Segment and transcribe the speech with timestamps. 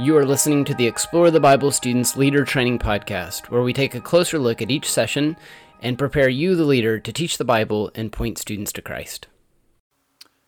[0.00, 3.96] You are listening to the Explore the Bible Students Leader Training Podcast, where we take
[3.96, 5.36] a closer look at each session
[5.82, 9.26] and prepare you, the leader, to teach the Bible and point students to Christ.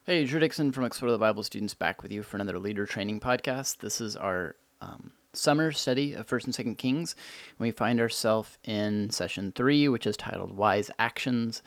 [0.04, 3.18] Hey, Drew Dixon from Explore the Bible Students back with you for another Leader Training
[3.18, 3.78] Podcast.
[3.78, 7.16] This is our um, summer study of 1st and 2nd Kings.
[7.48, 11.60] And we find ourselves in session 3, which is titled Wise Actions.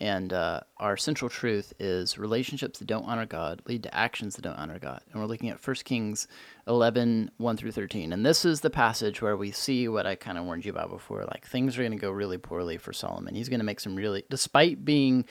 [0.00, 4.42] And uh, our central truth is relationships that don't honor God lead to actions that
[4.42, 5.02] don't honor God.
[5.12, 6.26] And we're looking at 1 Kings
[6.66, 8.12] 11, 1 through 13.
[8.12, 10.88] And this is the passage where we see what I kind of warned you about
[10.88, 11.24] before.
[11.24, 13.34] Like things are going to go really poorly for Solomon.
[13.34, 15.26] He's going to make some really, despite being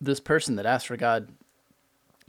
[0.00, 1.28] this person that asked for God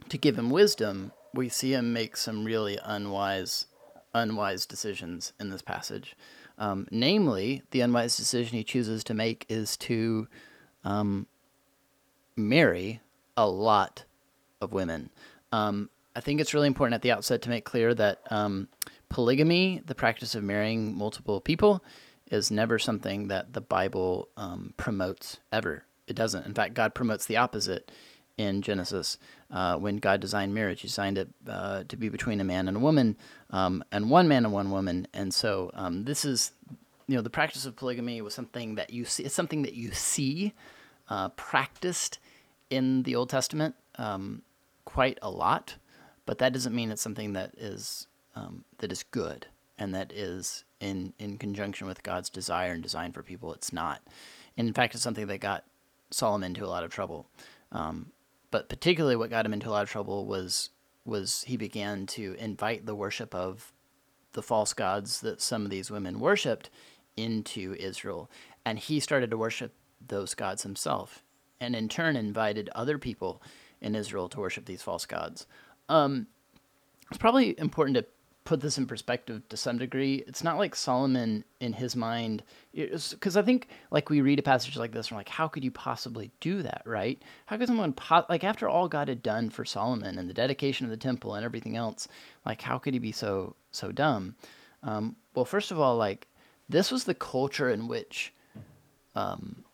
[0.08, 3.66] to give him wisdom, we see him make some really unwise,
[4.12, 6.16] unwise decisions in this passage.
[6.58, 10.26] Um, namely, the unwise decision he chooses to make is to
[10.86, 11.26] um,
[12.36, 13.00] marry
[13.36, 14.04] a lot
[14.60, 15.10] of women.
[15.52, 18.68] Um, I think it's really important at the outset to make clear that um,
[19.10, 21.84] polygamy, the practice of marrying multiple people,
[22.30, 25.84] is never something that the Bible um, promotes ever.
[26.06, 26.46] It doesn't.
[26.46, 27.90] In fact, God promotes the opposite
[28.38, 29.18] in Genesis.
[29.50, 32.76] Uh, when God designed marriage, He designed it uh, to be between a man and
[32.76, 33.16] a woman,
[33.50, 35.06] um, and one man and one woman.
[35.12, 36.52] And so, um, this is,
[37.08, 39.24] you know, the practice of polygamy was something that you see.
[39.24, 40.52] It's something that you see
[41.08, 42.18] uh, practiced
[42.68, 44.42] in the Old Testament um,
[44.84, 45.76] quite a lot,
[46.24, 49.46] but that doesn't mean it's something that is um, that is good
[49.78, 53.52] and that is in in conjunction with God's desire and design for people.
[53.54, 54.02] It's not.
[54.56, 55.64] And in fact, it's something that got
[56.10, 57.28] Solomon into a lot of trouble.
[57.72, 58.12] Um,
[58.50, 60.70] but particularly, what got him into a lot of trouble was
[61.04, 63.72] was he began to invite the worship of
[64.32, 66.68] the false gods that some of these women worshipped
[67.16, 68.30] into Israel,
[68.64, 69.72] and he started to worship
[70.06, 71.22] those gods himself,
[71.60, 73.42] and in turn invited other people
[73.80, 75.46] in Israel to worship these false gods.
[75.88, 76.26] Um,
[77.10, 78.04] it's probably important to
[78.46, 80.24] put this in perspective to some degree.
[80.26, 82.42] It's not like Solomon, in his mind,
[82.72, 85.70] because I think like we read a passage like this, we're like, how could you
[85.70, 87.20] possibly do that, right?
[87.46, 90.86] How could someone po- like after all God had done for Solomon and the dedication
[90.86, 92.08] of the temple and everything else,
[92.46, 94.36] like how could he be so so dumb?
[94.82, 96.28] Um, well, first of all, like
[96.68, 98.32] this was the culture in which
[99.14, 99.64] um,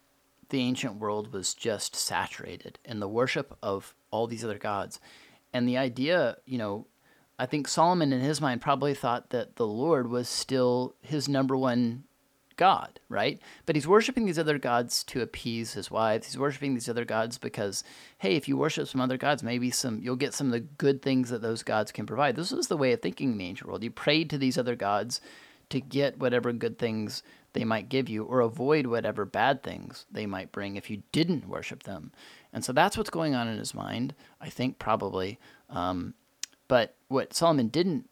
[0.51, 5.01] the ancient world was just saturated in the worship of all these other gods.
[5.53, 6.87] And the idea, you know,
[7.39, 11.57] I think Solomon in his mind probably thought that the Lord was still his number
[11.57, 12.05] one
[12.57, 13.41] God, right?
[13.67, 16.27] But he's worshiping these other gods to appease his wives.
[16.27, 17.83] He's worshiping these other gods because,
[18.19, 21.03] hey, if you worship some other gods, maybe some you'll get some of the good
[21.03, 22.37] things that those gods can provide.
[22.37, 23.83] This was the way of thinking in the ancient world.
[23.83, 25.21] You prayed to these other gods
[25.73, 27.23] to get whatever good things
[27.53, 31.49] they might give you or avoid whatever bad things they might bring if you didn't
[31.49, 32.13] worship them.
[32.53, 35.39] And so that's what's going on in his mind, I think, probably.
[35.69, 36.15] Um,
[36.69, 38.09] but what Solomon didn't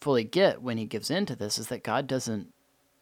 [0.00, 2.52] fully get when he gives in to this is that God doesn't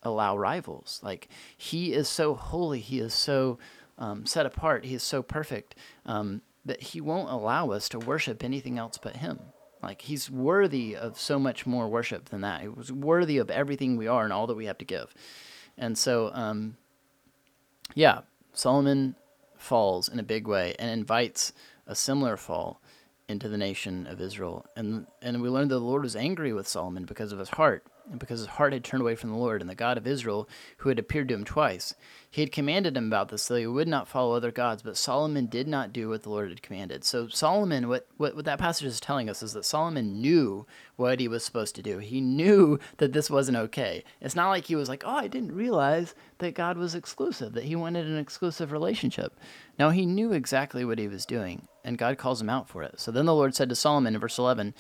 [0.03, 1.00] allow rivals.
[1.03, 3.59] Like, he is so holy, he is so
[3.99, 5.75] um, set apart, he is so perfect
[6.06, 9.41] um, that he won't allow us to worship anything else but him.
[9.83, 12.61] Like he's worthy of so much more worship than that.
[12.61, 15.15] He was worthy of everything we are and all that we have to give.
[15.79, 16.77] And so, um,
[17.95, 18.21] yeah,
[18.53, 19.17] Solomon
[19.57, 21.53] falls in a big way and invites
[21.87, 22.81] a similar fall
[23.29, 24.67] into the nation of Israel.
[24.77, 27.87] And and we learned that the Lord was angry with Solomon because of his heart
[28.10, 30.48] and because his heart had turned away from the Lord and the God of Israel,
[30.78, 31.94] who had appeared to him twice.
[32.28, 35.47] He had commanded him about this, so he would not follow other gods, but Solomon
[35.47, 37.04] did not do what the Lord had commanded.
[37.04, 40.66] So, Solomon, what, what, what that passage is telling us is that Solomon knew
[40.97, 41.99] what he was supposed to do.
[41.99, 44.04] He knew that this wasn't okay.
[44.20, 47.65] It's not like he was like, oh, I didn't realize that God was exclusive, that
[47.65, 49.38] he wanted an exclusive relationship.
[49.78, 53.00] No, he knew exactly what he was doing, and God calls him out for it.
[53.00, 54.75] So then the Lord said to Solomon in verse 11,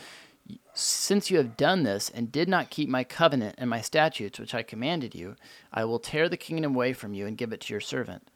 [0.74, 4.54] since you have done this and did not keep my covenant and my statutes, which
[4.54, 5.36] I commanded you,
[5.72, 8.30] I will tear the kingdom away from you and give it to your servant.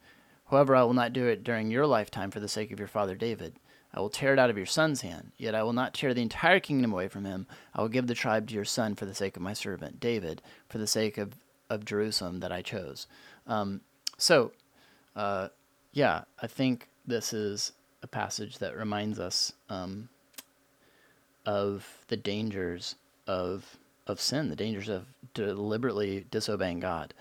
[0.49, 3.15] However, I will not do it during your lifetime for the sake of your father
[3.15, 3.55] David.
[3.93, 6.21] I will tear it out of your son's hand, yet I will not tear the
[6.21, 7.47] entire kingdom away from him.
[7.73, 10.41] I will give the tribe to your son for the sake of my servant David,
[10.67, 11.33] for the sake of,
[11.69, 13.07] of Jerusalem that I chose.
[13.47, 13.81] Um,
[14.17, 14.51] so,
[15.15, 15.47] uh,
[15.93, 17.71] yeah, I think this is
[18.03, 20.09] a passage that reminds us um,
[21.45, 22.95] of the dangers
[23.27, 23.77] of
[24.07, 27.13] of sin, the dangers of deliberately disobeying God.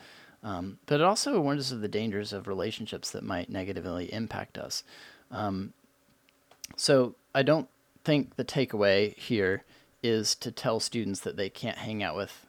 [0.43, 4.59] Um, but it also warns us of the dangers of relationships that might negatively impact
[4.59, 4.85] us.
[5.31, 5.73] Um,
[6.77, 7.69] so I don't
[8.05, 9.65] think the takeaway here
[10.03, 12.47] is to tell students that they can't hang out with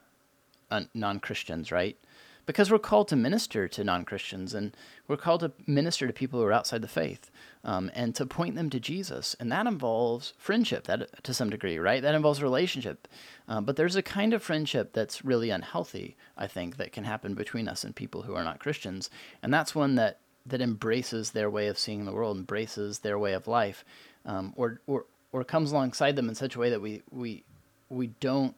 [0.93, 1.97] non Christians, right?
[2.45, 4.75] Because we're called to minister to non Christians and
[5.07, 7.31] we're called to minister to people who are outside the faith.
[7.65, 9.35] um, and to point them to Jesus.
[9.39, 12.01] And that involves friendship that, to some degree, right?
[12.01, 13.07] That involves relationship.
[13.47, 17.33] Um, but there's a kind of friendship that's really unhealthy, I think, that can happen
[17.33, 19.09] between us and people who are not Christians.
[19.41, 23.33] And that's one that, that embraces their way of seeing the world, embraces their way
[23.33, 23.83] of life,
[24.27, 27.43] um, or, or, or comes alongside them in such a way that we, we,
[27.89, 28.55] we don't,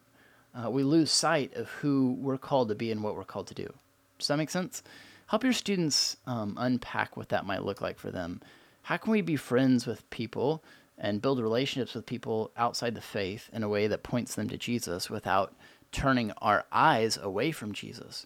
[0.59, 3.54] uh, we lose sight of who we're called to be and what we're called to
[3.54, 3.71] do.
[4.18, 4.81] Does that make sense?
[5.27, 8.42] Help your students um, unpack what that might look like for them
[8.88, 10.63] how can we be friends with people
[10.98, 14.57] and build relationships with people outside the faith in a way that points them to
[14.57, 15.54] Jesus without
[15.92, 18.25] turning our eyes away from Jesus?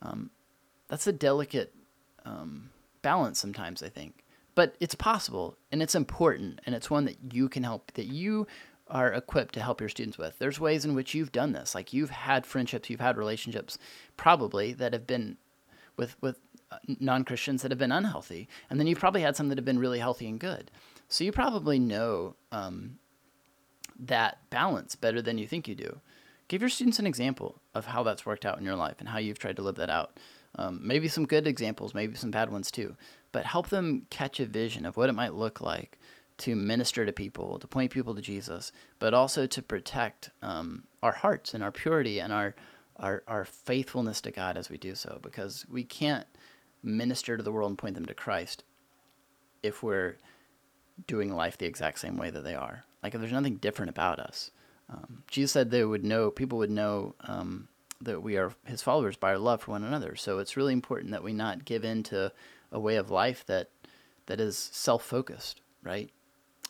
[0.00, 0.30] Um,
[0.86, 1.74] that's a delicate
[2.24, 2.70] um,
[3.02, 4.22] balance sometimes, I think.
[4.54, 8.46] But it's possible and it's important and it's one that you can help, that you
[8.88, 10.38] are equipped to help your students with.
[10.38, 11.74] There's ways in which you've done this.
[11.74, 13.78] Like you've had friendships, you've had relationships
[14.16, 15.36] probably that have been
[15.96, 16.38] with, with
[16.86, 19.78] non Christians that have been unhealthy, and then you've probably had some that have been
[19.78, 20.70] really healthy and good.
[21.08, 22.98] So you probably know um,
[23.98, 26.00] that balance better than you think you do.
[26.48, 29.18] Give your students an example of how that's worked out in your life and how
[29.18, 30.18] you've tried to live that out.
[30.56, 32.96] Um, maybe some good examples, maybe some bad ones too,
[33.32, 35.98] but help them catch a vision of what it might look like
[36.38, 41.12] to minister to people, to point people to Jesus, but also to protect um, our
[41.12, 42.54] hearts and our purity and our,
[42.96, 46.26] our our faithfulness to God as we do so, because we can't
[46.82, 48.64] minister to the world and point them to Christ
[49.62, 50.16] if we're
[51.06, 52.84] doing life the exact same way that they are.
[53.02, 54.50] Like if there's nothing different about us.
[54.88, 57.68] Um, Jesus said they would know, people would know um,
[58.00, 60.16] that we are his followers by our love for one another.
[60.16, 62.32] So it's really important that we not give in to
[62.70, 63.70] a way of life that
[64.26, 66.10] that is self-focused, right?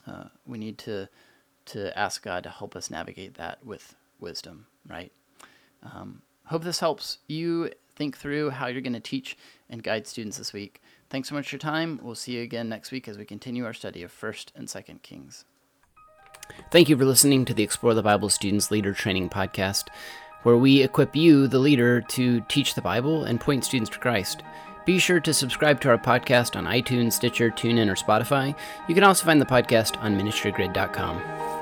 [0.06, 1.08] Uh, we need to
[1.66, 5.12] to ask God to help us navigate that with wisdom, right?
[5.82, 9.36] Um, hope this helps you think through how you're going to teach
[9.68, 10.80] and guide students this week.
[11.10, 11.98] Thanks so much for your time.
[12.02, 15.02] We'll see you again next week as we continue our study of 1st and 2nd
[15.02, 15.44] Kings.
[16.70, 19.88] Thank you for listening to the Explore the Bible Students Leader Training Podcast,
[20.42, 24.42] where we equip you, the leader, to teach the Bible and point students to Christ.
[24.86, 28.54] Be sure to subscribe to our podcast on iTunes, Stitcher, TuneIn, or Spotify.
[28.88, 31.55] You can also find the podcast on ministrygrid.com.